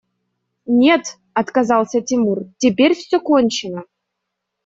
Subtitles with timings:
[0.79, 3.83] –Нет,– отказался Тимур,– теперь все кончено.